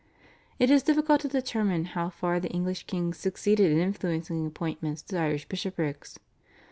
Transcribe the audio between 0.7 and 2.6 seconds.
is difficult to determine how far the